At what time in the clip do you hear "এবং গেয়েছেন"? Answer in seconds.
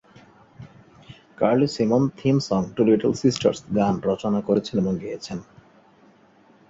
4.79-5.37